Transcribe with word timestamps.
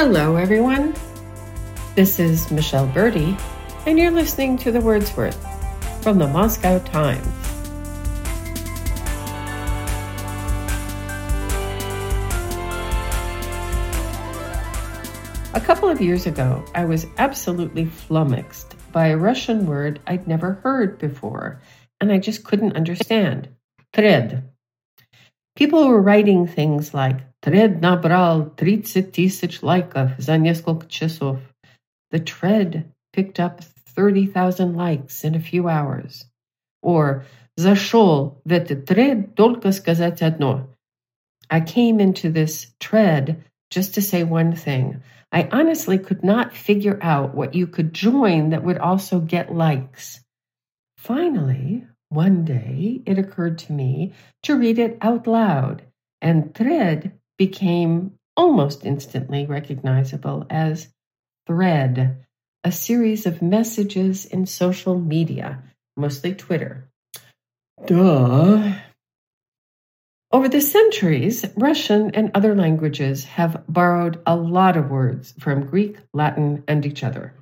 Hello, 0.00 0.36
everyone. 0.36 0.94
This 1.96 2.20
is 2.20 2.52
Michele 2.52 2.86
Berdy, 2.86 3.36
and 3.84 3.98
you're 3.98 4.12
listening 4.12 4.56
to 4.58 4.70
The 4.70 4.80
Word's 4.80 5.12
Worth 5.16 5.44
from 6.04 6.20
the 6.20 6.28
Moscow 6.28 6.78
Times. 6.78 7.26
A 15.54 15.60
couple 15.60 15.88
of 15.88 16.00
years 16.00 16.26
ago, 16.26 16.64
I 16.76 16.84
was 16.84 17.04
absolutely 17.18 17.86
flummoxed 17.86 18.76
by 18.92 19.08
a 19.08 19.16
Russian 19.16 19.66
word 19.66 19.98
I'd 20.06 20.28
never 20.28 20.60
heard 20.62 21.00
before, 21.00 21.60
and 22.00 22.12
I 22.12 22.18
just 22.18 22.44
couldn't 22.44 22.76
understand. 22.76 23.48
Thread. 23.92 24.48
People 25.56 25.88
were 25.88 26.00
writing 26.00 26.46
things 26.46 26.94
like 26.94 27.18
Thread 27.41 27.81
набрал 27.81 28.49
30 28.55 29.11
тысяч 29.11 29.61
лайков 29.61 30.11
за 30.17 30.37
несколько 30.37 30.87
часов. 30.87 31.39
The 32.11 32.19
tread 32.19 32.85
picked 33.11 33.39
up 33.39 33.61
30,000 33.95 34.75
likes 34.75 35.23
in 35.23 35.35
a 35.35 35.39
few 35.39 35.67
hours. 35.67 36.25
Or 36.81 37.25
зашел 37.57 38.41
в 38.43 38.51
этот 38.51 38.85
тред 38.85 39.35
только 39.35 39.71
сказать 39.71 40.21
одно. 40.21 40.69
I 41.49 41.61
came 41.61 41.99
into 41.99 42.31
this 42.31 42.73
tread 42.79 43.43
just 43.69 43.93
to 43.95 44.01
say 44.01 44.23
one 44.23 44.55
thing. 44.55 45.01
I 45.31 45.49
honestly 45.51 45.97
could 45.97 46.23
not 46.23 46.55
figure 46.55 46.99
out 47.01 47.33
what 47.33 47.55
you 47.55 47.67
could 47.67 47.93
join 47.93 48.49
that 48.51 48.63
would 48.63 48.77
also 48.77 49.19
get 49.19 49.53
likes. 49.53 50.21
Finally, 50.97 51.87
one 52.09 52.45
day 52.45 53.01
it 53.05 53.17
occurred 53.17 53.57
to 53.59 53.73
me 53.73 54.13
to 54.43 54.55
read 54.55 54.77
it 54.77 54.97
out 55.01 55.25
loud, 55.25 55.81
and 56.21 56.53
thread 56.53 57.13
became 57.38 58.18
almost 58.36 58.84
instantly 58.84 59.46
recognizable 59.46 60.46
as 60.50 60.88
thread, 61.46 62.24
a 62.64 62.72
series 62.72 63.24
of 63.24 63.40
messages 63.40 64.26
in 64.26 64.44
social 64.46 64.98
media, 64.98 65.62
mostly 65.96 66.34
Twitter. 66.34 66.88
Duh. 67.86 68.74
Over 70.30 70.48
the 70.48 70.60
centuries, 70.60 71.46
Russian 71.56 72.10
and 72.14 72.30
other 72.34 72.54
languages 72.54 73.24
have 73.24 73.64
borrowed 73.66 74.20
a 74.26 74.36
lot 74.36 74.76
of 74.76 74.90
words 74.90 75.32
from 75.38 75.66
Greek, 75.66 75.96
Latin, 76.12 76.64
and 76.68 76.84
each 76.84 77.02
other. 77.02 77.32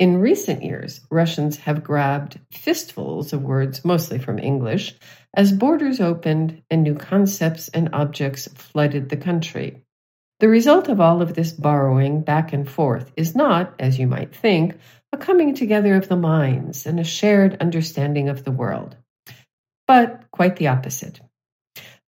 In 0.00 0.16
recent 0.16 0.64
years, 0.64 1.02
Russians 1.10 1.58
have 1.58 1.84
grabbed 1.84 2.40
fistfuls 2.50 3.32
of 3.32 3.42
words, 3.42 3.84
mostly 3.84 4.18
from 4.18 4.38
English, 4.38 4.96
as 5.34 5.52
borders 5.52 6.00
opened 6.00 6.62
and 6.70 6.82
new 6.82 6.94
concepts 6.94 7.68
and 7.68 7.90
objects 7.92 8.48
flooded 8.48 9.08
the 9.08 9.16
country. 9.16 9.82
The 10.40 10.48
result 10.48 10.88
of 10.88 11.00
all 11.00 11.22
of 11.22 11.34
this 11.34 11.52
borrowing 11.52 12.22
back 12.22 12.52
and 12.52 12.68
forth 12.68 13.12
is 13.16 13.36
not, 13.36 13.74
as 13.78 13.98
you 13.98 14.06
might 14.06 14.34
think, 14.34 14.78
a 15.12 15.18
coming 15.18 15.54
together 15.54 15.94
of 15.96 16.08
the 16.08 16.16
minds 16.16 16.86
and 16.86 16.98
a 16.98 17.04
shared 17.04 17.60
understanding 17.60 18.28
of 18.28 18.44
the 18.44 18.50
world, 18.50 18.96
but 19.86 20.24
quite 20.30 20.56
the 20.56 20.68
opposite. 20.68 21.20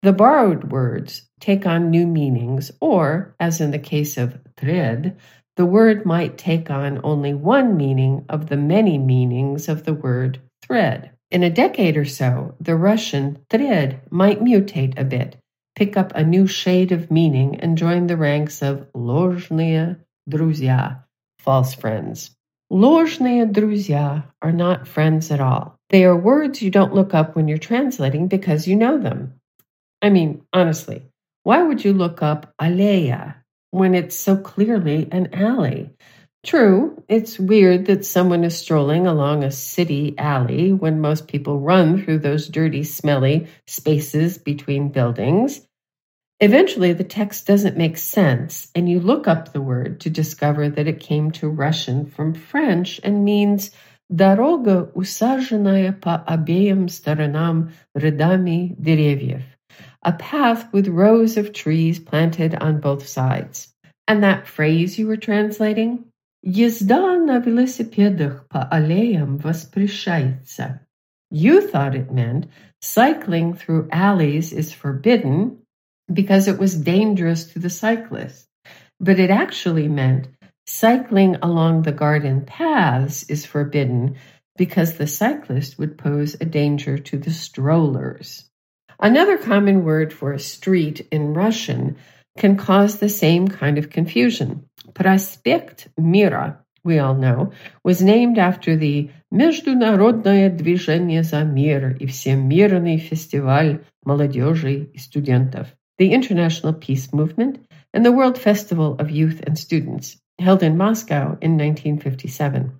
The 0.01 0.13
borrowed 0.13 0.71
words 0.71 1.29
take 1.39 1.65
on 1.65 1.91
new 1.91 2.07
meanings, 2.07 2.71
or, 2.79 3.35
as 3.39 3.61
in 3.61 3.71
the 3.71 3.79
case 3.79 4.17
of 4.17 4.39
thread, 4.57 5.17
the 5.57 5.65
word 5.65 6.05
might 6.05 6.37
take 6.37 6.71
on 6.71 7.01
only 7.03 7.33
one 7.33 7.77
meaning 7.77 8.25
of 8.29 8.47
the 8.47 8.57
many 8.57 8.97
meanings 8.97 9.67
of 9.67 9.83
the 9.83 9.93
word 9.93 10.39
thread. 10.63 11.11
In 11.31 11.43
a 11.43 11.49
decade 11.49 11.95
or 11.95 12.03
so, 12.03 12.55
the 12.59 12.75
Russian 12.75 13.39
thread 13.49 14.01
might 14.09 14.43
mutate 14.43 14.99
a 14.99 15.05
bit, 15.05 15.37
pick 15.77 15.95
up 15.95 16.11
a 16.13 16.25
new 16.25 16.45
shade 16.45 16.91
of 16.91 17.09
meaning, 17.09 17.57
and 17.61 17.77
join 17.77 18.07
the 18.07 18.17
ranks 18.17 18.61
of 18.61 18.91
Lozhnya 18.93 19.97
Druzhya, 20.29 21.03
false 21.39 21.73
friends. 21.73 22.31
Lozhnya 22.69 23.49
Druzhya 23.49 24.25
are 24.41 24.51
not 24.51 24.89
friends 24.89 25.31
at 25.31 25.39
all. 25.39 25.77
They 25.89 26.03
are 26.03 26.17
words 26.17 26.61
you 26.61 26.69
don't 26.69 26.93
look 26.93 27.13
up 27.13 27.33
when 27.35 27.47
you're 27.47 27.57
translating 27.57 28.27
because 28.27 28.67
you 28.67 28.75
know 28.75 28.97
them. 28.97 29.35
I 30.01 30.09
mean, 30.09 30.41
honestly, 30.51 31.03
why 31.43 31.63
would 31.63 31.85
you 31.85 31.93
look 31.93 32.21
up 32.21 32.53
Aleya 32.59 33.35
when 33.71 33.95
it's 33.95 34.17
so 34.17 34.35
clearly 34.35 35.07
an 35.13 35.33
alley? 35.33 35.91
True, 36.44 37.02
it's 37.08 37.40
weird 37.40 37.86
that 37.86 38.04
someone 38.04 38.44
is 38.44 38.56
strolling 38.56 39.06
along 39.06 39.42
a 39.42 39.50
city 39.50 40.14
alley 40.16 40.72
when 40.72 41.00
most 41.00 41.26
people 41.26 41.58
run 41.58 42.02
through 42.02 42.20
those 42.20 42.48
dirty, 42.48 42.84
smelly 42.84 43.48
spaces 43.66 44.38
between 44.38 44.90
buildings. 44.90 45.66
Eventually, 46.38 46.92
the 46.92 47.02
text 47.02 47.46
doesn't 47.46 47.76
make 47.76 47.96
sense, 47.96 48.70
and 48.74 48.88
you 48.88 49.00
look 49.00 49.26
up 49.26 49.52
the 49.52 49.60
word 49.60 50.00
to 50.02 50.10
discover 50.10 50.68
that 50.68 50.86
it 50.86 51.00
came 51.00 51.32
to 51.32 51.48
Russian 51.48 52.06
from 52.06 52.34
French 52.34 53.00
and 53.02 53.24
means 53.24 53.72
«дорога, 54.14 54.92
усаженная 54.94 56.00
по 56.00 56.22
обеим 56.28 56.88
сторонам 56.88 57.72
рядами 57.96 58.76
деревьев» 58.78 59.42
a 60.06 60.12
path 60.12 60.72
with 60.72 60.86
rows 60.86 61.36
of 61.36 61.52
trees 61.52 61.98
planted 61.98 62.54
on 62.54 62.78
both 62.78 63.08
sides. 63.08 63.74
And 64.06 64.22
that 64.22 64.46
phrase 64.46 64.96
you 64.98 65.08
were 65.08 65.16
translating? 65.16 66.04
Езда 66.42 67.18
на 67.18 67.38
велосипедах 67.38 68.46
по 68.48 68.62
аллеям 68.62 69.36
воспрещается. 69.36 70.80
You 71.30 71.60
thought 71.60 71.94
it 71.94 72.12
meant 72.12 72.46
cycling 72.80 73.54
through 73.54 73.88
alleys 73.90 74.52
is 74.52 74.72
forbidden 74.72 75.58
because 76.12 76.46
it 76.46 76.58
was 76.58 76.76
dangerous 76.76 77.52
to 77.52 77.58
the 77.58 77.70
cyclist. 77.70 78.46
But 79.00 79.18
it 79.18 79.30
actually 79.30 79.88
meant 79.88 80.28
cycling 80.66 81.36
along 81.42 81.82
the 81.82 81.92
garden 81.92 82.42
paths 82.46 83.24
is 83.28 83.44
forbidden 83.44 84.16
because 84.56 84.94
the 84.94 85.06
cyclist 85.06 85.78
would 85.78 85.98
pose 85.98 86.36
a 86.40 86.44
danger 86.44 86.96
to 86.96 87.18
the 87.18 87.32
strollers. 87.32 88.48
Another 88.98 89.36
common 89.36 89.84
word 89.84 90.12
for 90.12 90.32
a 90.32 90.38
street 90.38 91.06
in 91.10 91.34
Russian 91.34 91.96
can 92.37 92.57
cause 92.57 92.99
the 92.99 93.09
same 93.09 93.47
kind 93.47 93.77
of 93.77 93.89
confusion. 93.89 94.65
Prospekt 94.93 95.87
Mira, 95.97 96.59
we 96.83 96.99
all 96.99 97.15
know, 97.15 97.51
was 97.83 98.01
named 98.01 98.37
after 98.37 98.75
the 98.75 99.11
Международное 99.31 100.49
движение 100.49 101.23
за 101.23 101.43
мир 101.43 101.95
и 101.99 102.05
Всемирный 102.05 102.97
фестиваль 102.97 103.83
молодежи 104.03 104.89
и 104.93 104.97
студентов, 104.97 105.67
the 105.99 106.11
International 106.13 106.73
Peace 106.73 107.07
Movement, 107.13 107.59
and 107.93 108.05
the 108.05 108.11
World 108.11 108.37
Festival 108.37 108.95
of 108.99 109.11
Youth 109.11 109.41
and 109.45 109.57
Students, 109.57 110.17
held 110.39 110.63
in 110.63 110.77
Moscow 110.77 111.37
in 111.41 111.57
1957. 111.57 112.71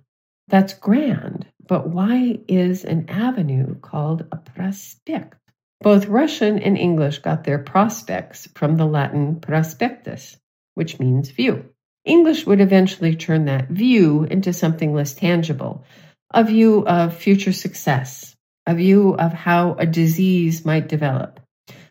That's 0.48 0.74
grand, 0.74 1.46
but 1.66 1.88
why 1.88 2.40
is 2.48 2.84
an 2.84 3.08
avenue 3.08 3.76
called 3.76 4.26
a 4.32 4.36
prospect? 4.36 5.41
Both 5.82 6.06
Russian 6.06 6.60
and 6.60 6.78
English 6.78 7.18
got 7.18 7.42
their 7.42 7.58
prospects 7.58 8.48
from 8.54 8.76
the 8.76 8.86
Latin 8.86 9.40
prospectus, 9.40 10.36
which 10.74 11.00
means 11.00 11.30
view. 11.30 11.70
English 12.04 12.46
would 12.46 12.60
eventually 12.60 13.16
turn 13.16 13.46
that 13.46 13.68
view 13.68 14.22
into 14.22 14.52
something 14.52 14.94
less 14.94 15.12
tangible, 15.12 15.84
a 16.32 16.44
view 16.44 16.86
of 16.86 17.16
future 17.16 17.52
success, 17.52 18.36
a 18.64 18.76
view 18.76 19.16
of 19.16 19.32
how 19.32 19.74
a 19.74 19.84
disease 19.84 20.64
might 20.64 20.88
develop, 20.88 21.40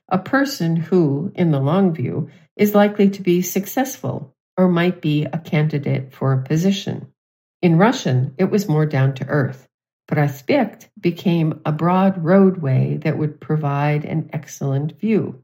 a 0.07 0.17
person 0.17 0.77
who, 0.77 1.33
in 1.35 1.51
the 1.51 1.59
long 1.59 1.93
view, 1.93 2.29
is 2.55 2.73
likely 2.73 3.09
to 3.09 3.21
be 3.21 3.41
successful 3.41 4.33
or 4.55 4.69
might 4.69 5.01
be 5.01 5.25
a 5.25 5.37
candidate 5.37 6.13
for 6.13 6.31
a 6.31 6.43
position. 6.43 7.11
In 7.61 7.77
Russian, 7.77 8.35
it 8.37 8.45
was 8.45 8.69
more 8.69 8.85
down 8.85 9.15
to 9.15 9.27
earth. 9.27 9.67
Prospect 10.10 10.88
became 11.00 11.60
a 11.64 11.72
broad 11.72 12.24
roadway 12.24 12.96
that 12.98 13.18
would 13.18 13.40
provide 13.40 14.04
an 14.04 14.30
excellent 14.32 14.98
view. 15.00 15.42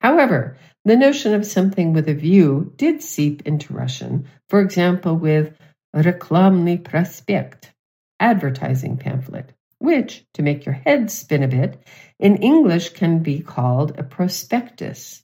However, 0.00 0.56
the 0.84 0.96
notion 0.96 1.34
of 1.34 1.46
something 1.46 1.92
with 1.92 2.08
a 2.08 2.14
view 2.14 2.72
did 2.76 3.02
seep 3.02 3.46
into 3.46 3.72
Russian, 3.74 4.26
for 4.48 4.60
example, 4.60 5.16
with 5.16 5.56
reklamny 5.94 6.82
prospect, 6.82 7.72
advertising 8.18 8.96
pamphlet, 8.96 9.52
which, 9.78 10.24
to 10.34 10.42
make 10.42 10.66
your 10.66 10.74
head 10.74 11.10
spin 11.10 11.42
a 11.42 11.48
bit, 11.48 11.82
in 12.18 12.36
English 12.36 12.90
can 12.90 13.22
be 13.22 13.40
called 13.40 13.98
a 13.98 14.02
prospectus. 14.02 15.22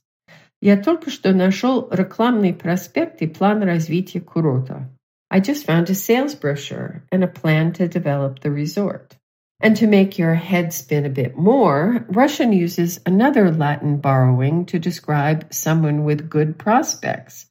Я 0.61 0.77
только 0.77 1.11
что 1.11 1.33
нашел 1.33 1.87
рекламный 1.91 2.53
проспект 2.53 3.21
и 3.21 3.27
план 3.27 3.63
развития 3.63 4.21
курорта. 4.21 4.89
I 5.32 5.40
just 5.40 5.64
found 5.64 5.88
a 5.88 5.94
sales 5.94 6.34
brochure 6.34 7.02
and 7.10 7.24
a 7.24 7.26
plan 7.26 7.72
to 7.74 7.88
develop 7.88 8.40
the 8.40 8.50
resort. 8.50 9.16
And 9.60 9.74
to 9.78 9.86
make 9.86 10.18
your 10.18 10.34
head 10.34 10.74
spin 10.74 11.06
a 11.06 11.08
bit 11.08 11.38
more, 11.38 12.04
Russian 12.10 12.52
uses 12.52 13.00
another 13.06 13.50
Latin 13.50 13.96
borrowing 13.96 14.66
to 14.66 14.78
describe 14.78 15.54
someone 15.54 16.04
with 16.04 16.28
good 16.28 16.58
prospects, 16.58 17.46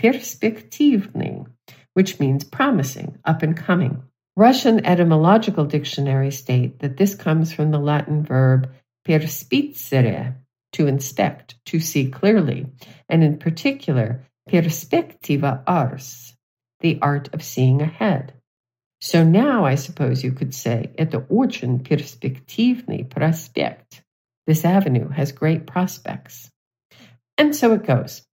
perspektivny, 0.00 1.48
which 1.94 2.20
means 2.20 2.44
promising, 2.44 3.18
up 3.24 3.42
and 3.42 3.56
coming. 3.56 4.04
Russian 4.36 4.86
etymological 4.86 5.64
dictionaries 5.64 6.38
state 6.38 6.78
that 6.78 6.96
this 6.96 7.16
comes 7.16 7.52
from 7.52 7.72
the 7.72 7.80
Latin 7.80 8.22
verb 8.22 8.70
perspicere, 9.04 10.36
to 10.74 10.86
inspect, 10.86 11.56
to 11.66 11.80
see 11.80 12.08
clearly, 12.08 12.66
and 13.08 13.24
in 13.24 13.38
particular, 13.38 14.22
Perspectiva 14.48 15.64
ars, 15.66 16.35
the 16.81 16.99
art 17.01 17.33
of 17.33 17.43
seeing 17.43 17.81
ahead. 17.81 18.33
So 18.99 19.23
now 19.23 19.65
I 19.65 19.75
suppose 19.75 20.23
you 20.23 20.31
could 20.31 20.53
say, 20.53 20.91
это 20.97 21.19
очень 21.19 21.83
перспективный 21.83 23.03
проспект. 23.03 24.03
This 24.45 24.63
avenue 24.63 25.09
has 25.09 25.31
great 25.31 25.65
prospects. 25.65 26.49
And 27.37 27.55
so 27.55 27.73
it 27.73 27.85
goes. 27.85 28.23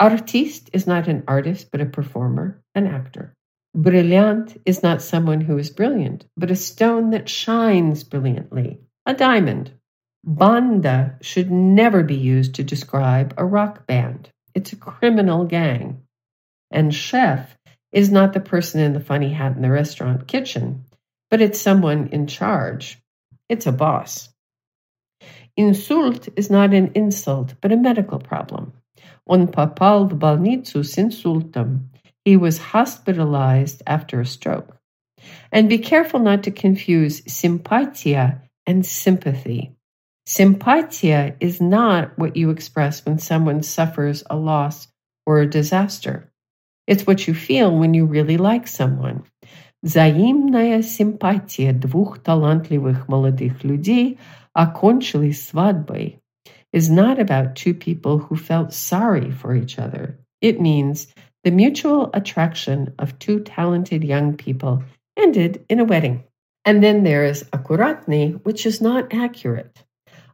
Artiste 0.00 0.70
is 0.72 0.86
not 0.86 1.06
an 1.06 1.22
artist, 1.28 1.70
but 1.70 1.80
a 1.80 1.86
performer, 1.86 2.60
an 2.74 2.86
actor. 2.86 3.34
Brilliant 3.74 4.56
is 4.64 4.82
not 4.82 5.02
someone 5.02 5.40
who 5.40 5.58
is 5.58 5.70
brilliant, 5.70 6.26
but 6.36 6.50
a 6.50 6.56
stone 6.56 7.10
that 7.10 7.28
shines 7.28 8.02
brilliantly, 8.04 8.80
a 9.06 9.14
diamond. 9.14 9.72
Banda 10.24 11.18
should 11.20 11.50
never 11.50 12.02
be 12.02 12.16
used 12.16 12.54
to 12.54 12.64
describe 12.64 13.34
a 13.36 13.44
rock 13.44 13.86
band. 13.86 14.30
It's 14.54 14.72
a 14.72 14.76
criminal 14.76 15.44
gang. 15.44 16.02
And 16.70 16.94
chef 16.94 17.56
is 17.91 18.11
not 18.11 18.33
the 18.33 18.39
person 18.39 18.81
in 18.81 18.93
the 18.93 18.99
funny 18.99 19.33
hat 19.33 19.55
in 19.55 19.61
the 19.61 19.71
restaurant 19.71 20.27
kitchen, 20.27 20.85
but 21.29 21.41
it's 21.41 21.59
someone 21.59 22.09
in 22.11 22.27
charge. 22.27 22.99
It's 23.47 23.65
a 23.65 23.71
boss. 23.71 24.29
Insult 25.57 26.29
is 26.35 26.49
not 26.49 26.73
an 26.73 26.91
insult, 26.95 27.55
but 27.61 27.71
a 27.71 27.77
medical 27.77 28.19
problem. 28.19 28.73
Un 29.27 29.47
papal 29.47 30.05
v 30.05 30.15
balnicu 30.15 30.79
insultum. 30.97 31.89
He 32.23 32.37
was 32.37 32.57
hospitalized 32.57 33.81
after 33.87 34.21
a 34.21 34.25
stroke. 34.25 34.77
And 35.51 35.67
be 35.67 35.79
careful 35.79 36.19
not 36.19 36.43
to 36.43 36.51
confuse 36.51 37.21
simpatia 37.21 38.41
and 38.65 38.85
sympathy. 38.85 39.75
Simpatia 40.27 41.35
is 41.39 41.59
not 41.59 42.17
what 42.17 42.35
you 42.37 42.51
express 42.51 43.03
when 43.03 43.17
someone 43.17 43.63
suffers 43.63 44.23
a 44.29 44.35
loss 44.35 44.87
or 45.25 45.39
a 45.39 45.49
disaster. 45.49 46.31
It's 46.88 47.06
what 47.06 47.26
you 47.26 47.34
feel 47.34 47.76
when 47.76 47.94
you 47.94 48.04
really 48.06 48.36
like 48.36 48.66
someone. 48.66 49.24
Взаимная 49.82 50.82
симпатия 50.82 51.72
двух 51.72 52.18
талантливых 52.20 53.08
молодых 53.08 53.64
людей 53.64 54.18
окончилась 54.54 55.46
свадьбой 55.46 56.20
is 56.72 56.90
not 56.90 57.18
about 57.18 57.54
two 57.54 57.74
people 57.74 58.18
who 58.18 58.34
felt 58.36 58.72
sorry 58.72 59.30
for 59.30 59.54
each 59.54 59.78
other. 59.78 60.18
It 60.40 60.60
means 60.60 61.06
the 61.44 61.50
mutual 61.50 62.10
attraction 62.14 62.94
of 62.98 63.18
two 63.18 63.40
talented 63.40 64.02
young 64.02 64.36
people 64.36 64.82
ended 65.16 65.64
in 65.68 65.80
a 65.80 65.84
wedding. 65.84 66.24
And 66.64 66.82
then 66.82 67.04
there 67.04 67.24
is 67.24 67.44
аккуратный, 67.52 68.40
which 68.44 68.64
is 68.64 68.80
not 68.80 69.12
accurate. 69.12 69.84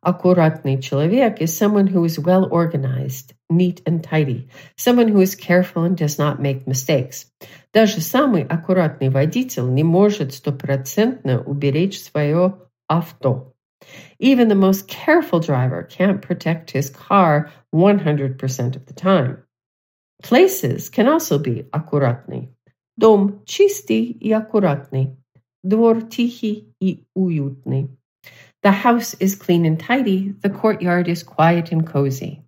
Аккуратный 0.04 0.81
человек 0.81 1.42
is 1.42 1.56
someone 1.56 1.88
who 1.88 2.04
is 2.04 2.19
well 2.19 2.48
organized, 2.50 3.33
neat 3.48 3.82
and 3.87 4.02
tidy, 4.02 4.48
someone 4.76 5.08
who 5.08 5.20
is 5.20 5.34
careful 5.34 5.84
and 5.84 5.96
does 5.96 6.19
not 6.19 6.40
make 6.40 6.66
mistakes. 6.66 7.26
Даже 7.72 8.00
самый 8.00 8.44
аккуратный 8.44 9.08
водитель 9.10 9.72
не 9.72 9.84
может 9.84 10.32
стопроцентно 10.32 11.42
уберечь 11.42 12.00
свое 12.00 12.58
авто. 12.88 13.54
Even 14.19 14.48
the 14.48 14.54
most 14.54 14.88
careful 14.88 15.40
driver 15.40 15.82
can't 15.82 16.20
protect 16.20 16.70
his 16.70 16.90
car 16.90 17.50
100% 17.72 18.76
of 18.76 18.87
the 18.87 18.94
time. 18.94 19.44
Places 20.22 20.90
can 20.90 21.08
also 21.08 21.38
be 21.38 21.66
аккуратный. 21.72 22.54
Дом 22.96 23.42
чистый 23.46 24.04
и 24.04 24.31
аккуратный. 24.32 25.16
Двор 25.62 26.02
тихий 26.02 26.75
и 26.81 27.04
уютный. 27.14 27.96
The 28.62 28.72
house 28.72 29.14
is 29.14 29.34
clean 29.34 29.64
and 29.64 29.81
tidy, 29.81 30.34
the 30.42 30.50
courtyard 30.50 31.08
is 31.08 31.22
quiet 31.22 31.72
and 31.72 31.87
cozy. 31.87 32.42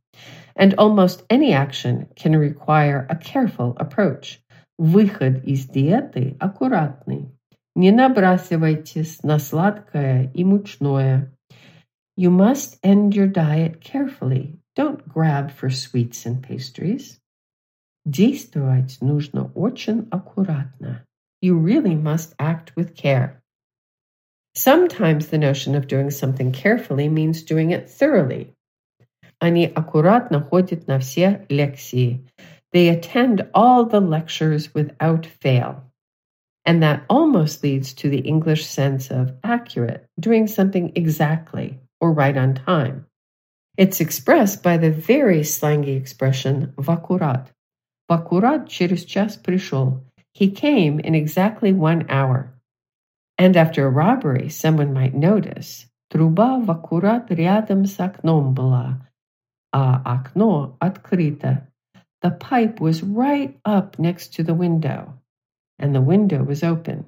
And 0.57 0.75
almost 0.75 1.23
any 1.31 1.53
action 1.53 2.09
can 2.15 2.37
require 2.37 3.07
a 3.09 3.17
careful 3.17 3.75
approach. 3.79 4.41
Выход 4.79 5.45
из 5.45 5.67
диеты 5.67 6.37
аккуратный. 6.41 7.31
Не 7.75 7.91
набрасывайтесь 7.91 9.23
на 9.23 9.39
сладкое 9.39 10.31
и 10.35 10.45
мучное. 10.45 11.33
You 12.19 12.31
must 12.31 12.79
end 12.83 13.15
your 13.15 13.27
diet 13.27 13.81
carefully. 13.81 14.59
Don't 14.77 15.07
grab 15.09 15.51
for 15.51 15.71
sweets 15.71 16.27
and 16.27 16.43
pastries. 16.43 17.19
Действовать 18.05 18.99
нужно 19.01 19.51
очень 19.55 20.09
аккуратно. 20.11 21.05
You 21.41 21.57
really 21.57 21.95
must 21.95 22.35
act 22.39 22.75
with 22.77 22.95
care. 22.95 23.43
Sometimes 24.55 25.29
the 25.29 25.39
notion 25.39 25.75
of 25.75 25.87
doing 25.87 26.11
something 26.11 26.53
carefully 26.53 27.09
means 27.09 27.43
doing 27.43 27.71
it 27.71 27.89
thoroughly. 27.89 28.55
Они 29.39 29.67
аккуратно 29.67 30.41
ходят 30.41 30.87
на 30.87 30.99
все 31.01 31.47
лекции. 31.49 32.25
They 32.73 32.89
attend 32.89 33.51
all 33.53 33.85
the 33.85 34.01
lectures 34.01 34.73
without 34.73 35.27
fail. 35.27 35.83
And 36.65 36.81
that 36.83 37.03
almost 37.09 37.63
leads 37.65 37.93
to 37.95 38.09
the 38.09 38.21
English 38.21 38.65
sense 38.65 39.11
of 39.11 39.33
accurate, 39.43 40.07
doing 40.19 40.47
something 40.47 40.93
exactly 40.95 41.81
or 42.01 42.13
right 42.13 42.37
on 42.37 42.55
time. 42.55 43.07
It's 43.77 44.01
expressed 44.01 44.63
by 44.63 44.77
the 44.77 44.91
very 44.91 45.43
slangy 45.43 45.97
expression 45.97 46.73
vakurat. 46.79 47.51
Vakurat 48.09 48.69
через 48.69 49.05
час 49.05 49.37
пришел. 49.37 50.05
He 50.35 50.51
came 50.51 51.01
in 51.01 51.15
exactly 51.15 51.73
one 51.73 52.07
hour. 52.09 52.53
And 53.39 53.57
after 53.57 53.87
a 53.87 53.91
robbery, 53.91 54.49
someone 54.51 54.93
might 54.93 55.15
notice. 55.15 55.87
Труба 56.11 56.59
в 56.59 56.71
аккурат 56.71 57.31
рядом 57.31 57.87
с 57.87 57.99
окном 57.99 58.55
была, 58.55 59.01
а 59.77 60.01
окно 60.05 60.77
открыто. 60.81 61.69
The 62.23 62.31
pipe 62.31 62.81
was 62.81 63.03
right 63.03 63.59
up 63.65 63.99
next 63.99 64.35
to 64.35 64.45
the 64.45 64.55
window, 64.55 65.15
and 65.79 65.95
the 65.95 66.01
window 66.01 66.45
was 66.45 66.63
open. 66.63 67.07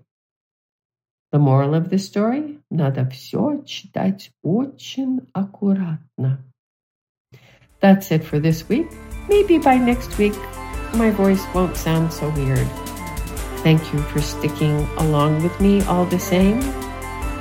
The 1.31 1.39
moral 1.39 1.75
of 1.75 1.91
the 1.91 1.99
story? 1.99 2.61
Надо 2.71 3.09
все 3.11 3.63
читать 3.65 4.31
очень 4.43 5.27
аккуратно. 5.33 6.45
That's 7.81 8.11
it 8.11 8.25
for 8.25 8.41
this 8.41 8.69
week. 8.69 8.89
Maybe 9.29 9.59
by 9.59 9.77
next 9.77 10.17
week, 10.19 10.35
my 10.95 11.11
voice 11.11 11.45
won't 11.55 11.77
sound 11.77 12.13
so 12.13 12.31
weird. 12.31 12.67
Thank 13.63 13.93
you 13.93 14.01
for 14.01 14.21
sticking 14.21 14.87
along 14.99 15.43
with 15.43 15.59
me 15.61 15.83
all 15.87 16.07
the 16.07 16.19
same. 16.19 16.63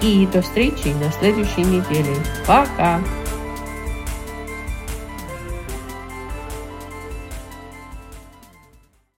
И 0.02 0.28
до 0.28 0.42
встречи 0.42 0.90
на 1.00 1.12
следующей 1.12 1.62
неделе. 1.62 2.16
Пока! 2.46 3.00